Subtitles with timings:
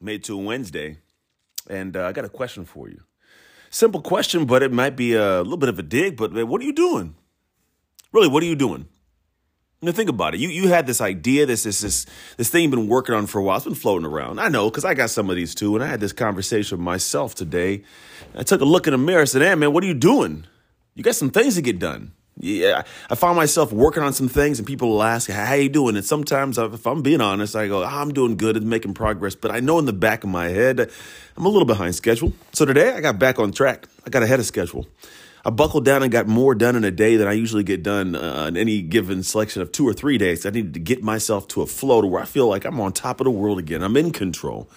[0.00, 0.98] made to a Wednesday.
[1.68, 3.02] And uh, I got a question for you.
[3.70, 6.16] Simple question, but it might be a little bit of a dig.
[6.16, 7.16] But man, what are you doing?
[8.12, 8.86] Really, what are you doing?
[9.82, 10.40] Now think about it.
[10.40, 12.06] You you had this idea, this this this
[12.38, 13.56] this thing you've been working on for a while.
[13.56, 14.40] It's been floating around.
[14.40, 15.74] I know because I got some of these too.
[15.74, 17.84] And I had this conversation with myself today.
[18.34, 20.46] I took a look in the mirror and said, "Hey man, what are you doing?
[20.94, 24.58] You got some things to get done." Yeah, I find myself working on some things,
[24.58, 27.82] and people will ask, "How you doing?" And sometimes, if I'm being honest, I go,
[27.82, 30.90] "I'm doing good and making progress." But I know in the back of my head,
[31.36, 32.34] I'm a little behind schedule.
[32.52, 33.88] So today, I got back on track.
[34.06, 34.86] I got ahead of schedule.
[35.46, 38.14] I buckled down and got more done in a day than I usually get done
[38.14, 40.44] uh, in any given selection of two or three days.
[40.44, 42.92] I needed to get myself to a flow to where I feel like I'm on
[42.92, 43.82] top of the world again.
[43.82, 44.68] I'm in control.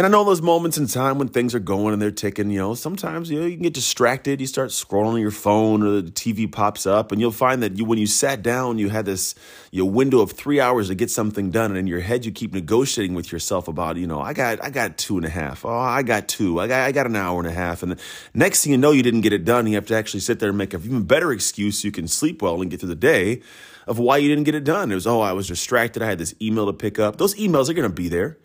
[0.00, 2.58] And I know those moments in time when things are going and they're ticking, you
[2.58, 4.40] know, sometimes you know you can get distracted.
[4.40, 7.84] You start scrolling your phone or the TV pops up and you'll find that you
[7.84, 9.34] when you sat down, you had this
[9.70, 12.54] your window of three hours to get something done, and in your head you keep
[12.54, 15.66] negotiating with yourself about, you know, I got I got two and a half.
[15.66, 16.60] Oh, I got two.
[16.60, 17.82] I got I got an hour and a half.
[17.82, 18.00] And
[18.32, 19.66] next thing you know, you didn't get it done.
[19.66, 22.08] You have to actually sit there and make an even better excuse so you can
[22.08, 23.42] sleep well and get through the day
[23.86, 24.90] of why you didn't get it done.
[24.92, 26.02] It was, oh, I was distracted.
[26.02, 27.18] I had this email to pick up.
[27.18, 28.38] Those emails are gonna be there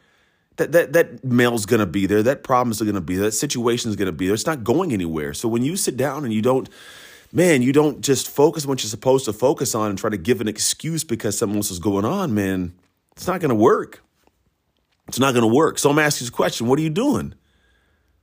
[0.57, 3.95] that that that mail's to be there that problems to be there that situation is
[3.95, 4.33] going to be there.
[4.33, 5.33] It's not going anywhere.
[5.33, 6.69] So when you sit down and you don't
[7.31, 10.17] man you don't just focus on what you're supposed to focus on and try to
[10.17, 12.73] give an excuse because something else is going on man
[13.15, 14.03] it's not to work.
[15.07, 15.79] It's not to work.
[15.79, 16.67] So i'm asking this question.
[16.67, 17.33] What are you doing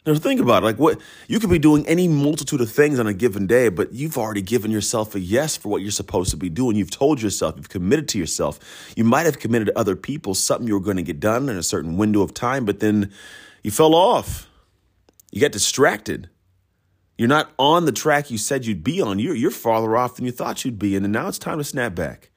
[0.05, 0.67] now think about it.
[0.67, 3.93] Like what you could be doing any multitude of things on a given day, but
[3.93, 6.77] you've already given yourself a yes for what you're supposed to be doing.
[6.77, 8.59] You've told yourself, you've committed to yourself.
[8.97, 11.57] You might have committed to other people something you were going to get done in
[11.57, 13.13] a certain window of time, but then
[13.63, 14.49] you fell off.
[15.31, 16.29] You got distracted.
[17.17, 19.21] You're not on the track you said you'd be on.
[19.21, 21.95] You're you're farther off than you thought you'd be, and now it's time to snap
[21.95, 22.32] back.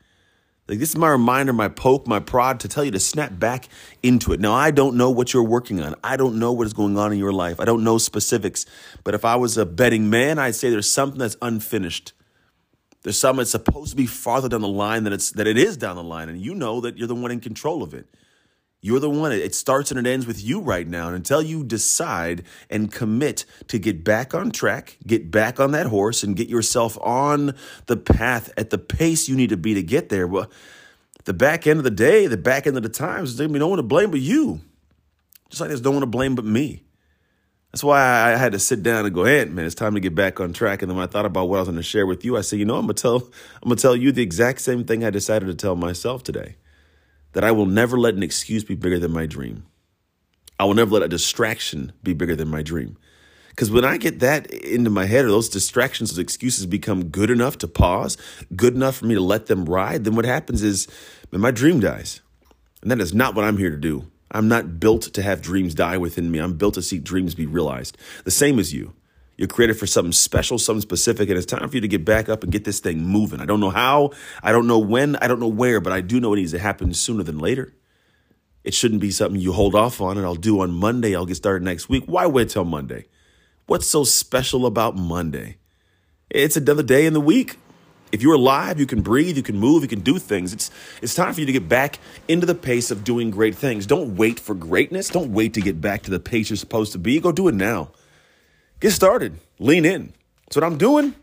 [0.67, 3.69] Like this is my reminder, my poke, my prod to tell you to snap back
[4.01, 4.39] into it.
[4.39, 5.93] Now I don't know what you're working on.
[6.03, 7.59] I don't know what is going on in your life.
[7.59, 8.65] I don't know specifics.
[9.03, 12.13] But if I was a betting man, I'd say there's something that's unfinished.
[13.03, 15.77] There's something that's supposed to be farther down the line than it's that it is
[15.77, 18.07] down the line, and you know that you're the one in control of it.
[18.85, 19.31] You're the one.
[19.31, 21.07] It starts and it ends with you right now.
[21.07, 25.87] And until you decide and commit to get back on track, get back on that
[25.87, 27.55] horse, and get yourself on
[27.87, 30.51] the path at the pace you need to be to get there, well,
[31.23, 33.53] the back end of the day, the back end of the times, there's going to
[33.53, 34.61] be no one to blame but you.
[35.49, 36.83] Just like there's no one to blame but me.
[37.71, 40.13] That's why I had to sit down and go, hey, man, it's time to get
[40.13, 40.83] back on track.
[40.83, 42.41] And then when I thought about what I was going to share with you, I
[42.41, 43.15] said, you know, I'm gonna tell,
[43.63, 46.57] I'm gonna tell you the exact same thing I decided to tell myself today
[47.35, 49.65] that I will never let an excuse be bigger than my dream.
[50.57, 52.97] I will never let a distraction be bigger than my dream.
[53.49, 57.29] Because when I get that into my head, or those distractions, those excuses become good
[57.29, 58.17] enough to pause,
[58.55, 60.87] good enough for me to let them ride, then what happens is
[61.29, 62.21] man, my dream dies.
[62.81, 64.09] And that is not what I'm here to do.
[64.31, 66.39] I'm not built to have dreams die within me.
[66.39, 67.97] I'm built to see dreams be realized.
[68.23, 68.93] The same as you.
[69.37, 72.29] You're created for something special, something specific, and it's time for you to get back
[72.29, 73.41] up and get this thing moving.
[73.41, 76.19] I don't know how, I don't know when, I don't know where, but I do
[76.19, 77.73] know it needs to happen sooner than later.
[78.63, 81.15] It shouldn't be something you hold off on and I'll do on Monday.
[81.15, 82.05] I'll get started next week.
[82.05, 83.05] Why wait till Monday?
[83.67, 85.57] What's so special about Monday?
[86.29, 87.57] It's another day in the week.
[88.11, 90.53] If you're alive, you can breathe, you can move, you can do things.
[90.53, 93.85] It's it's time for you to get back into the pace of doing great things.
[93.85, 95.09] Don't wait for greatness.
[95.09, 97.19] Don't wait to get back to the pace you're supposed to be.
[97.19, 97.91] Go do it now.
[98.79, 99.39] Get started.
[99.59, 100.13] Lean in.
[100.45, 101.05] That's what I'm doing.
[101.05, 101.13] And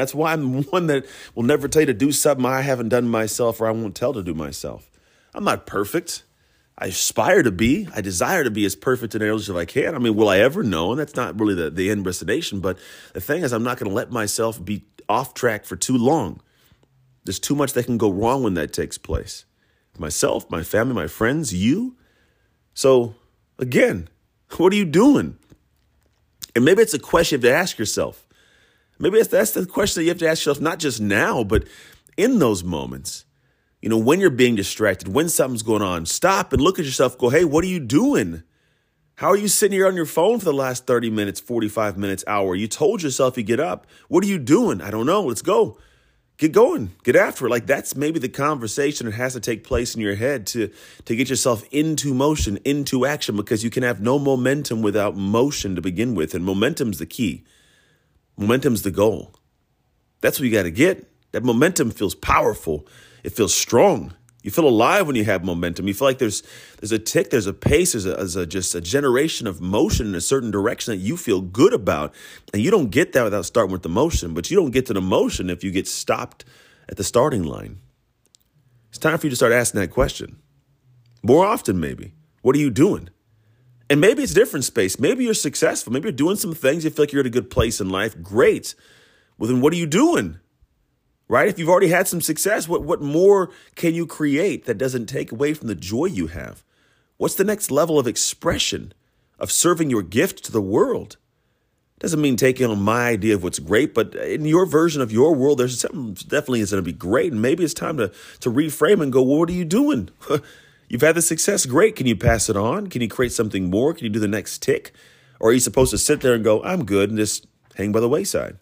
[0.00, 3.08] that's why I'm one that will never tell you to do something I haven't done
[3.08, 4.90] myself or I won't tell to do myself.
[5.34, 6.24] I'm not perfect.
[6.78, 7.88] I aspire to be.
[7.94, 9.94] I desire to be as perfect areas as I can.
[9.94, 10.92] I mean, will I ever know?
[10.92, 12.60] And that's not really the, the end destination.
[12.60, 12.78] But
[13.12, 16.40] the thing is, I'm not going to let myself be off track for too long.
[17.24, 19.44] There's too much that can go wrong when that takes place.
[19.98, 21.96] Myself, my family, my friends, you.
[22.72, 23.14] So,
[23.58, 24.08] again,
[24.56, 25.36] what are you doing?
[26.54, 28.26] And maybe it's a question you have to ask yourself.
[28.98, 31.64] Maybe that's, that's the question that you have to ask yourself, not just now, but
[32.16, 33.24] in those moments.
[33.80, 37.16] You know, when you're being distracted, when something's going on, stop and look at yourself,
[37.16, 38.42] go, hey, what are you doing?
[39.14, 42.24] How are you sitting here on your phone for the last 30 minutes, 45 minutes,
[42.26, 42.54] hour?
[42.54, 43.86] You told yourself you get up.
[44.08, 44.82] What are you doing?
[44.82, 45.22] I don't know.
[45.22, 45.78] Let's go.
[46.40, 47.50] Get going, get after it.
[47.50, 50.70] Like that's maybe the conversation that has to take place in your head to
[51.04, 55.76] to get yourself into motion, into action, because you can have no momentum without motion
[55.76, 57.44] to begin with, and momentum's the key.
[58.38, 59.34] Momentum's the goal.
[60.22, 61.06] That's what you got to get.
[61.32, 62.86] That momentum feels powerful.
[63.22, 64.14] It feels strong.
[64.42, 65.86] You feel alive when you have momentum.
[65.86, 66.42] You feel like there's
[66.80, 70.06] there's a tick, there's a pace, there's, a, there's a, just a generation of motion
[70.06, 72.14] in a certain direction that you feel good about,
[72.54, 74.32] and you don't get that without starting with the motion.
[74.32, 76.44] But you don't get to the motion if you get stopped
[76.88, 77.80] at the starting line.
[78.88, 80.38] It's time for you to start asking that question
[81.22, 81.78] more often.
[81.78, 83.10] Maybe what are you doing?
[83.90, 85.00] And maybe it's different space.
[85.00, 85.92] Maybe you're successful.
[85.92, 86.84] Maybe you're doing some things.
[86.84, 88.20] You feel like you're at a good place in life.
[88.22, 88.74] Great.
[89.36, 90.38] Well, then what are you doing?
[91.30, 91.48] Right?
[91.48, 95.30] If you've already had some success, what, what more can you create that doesn't take
[95.30, 96.64] away from the joy you have?
[97.18, 98.92] What's the next level of expression
[99.38, 101.18] of serving your gift to the world?
[102.00, 105.32] Doesn't mean taking on my idea of what's great, but in your version of your
[105.32, 107.30] world, there's something definitely is going to be great.
[107.30, 108.10] And maybe it's time to,
[108.40, 110.08] to reframe and go, well, what are you doing?
[110.88, 111.94] You've had the success, great.
[111.94, 112.88] Can you pass it on?
[112.88, 113.94] Can you create something more?
[113.94, 114.92] Can you do the next tick?
[115.38, 117.46] Or are you supposed to sit there and go, I'm good and just
[117.76, 118.58] hang by the wayside?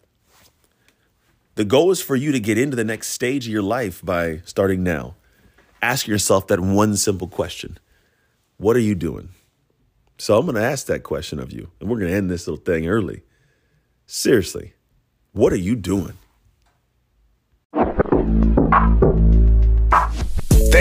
[1.59, 4.41] The goal is for you to get into the next stage of your life by
[4.45, 5.15] starting now.
[5.81, 7.77] Ask yourself that one simple question
[8.55, 9.31] What are you doing?
[10.17, 12.47] So I'm going to ask that question of you, and we're going to end this
[12.47, 13.23] little thing early.
[14.05, 14.71] Seriously,
[15.33, 16.13] what are you doing?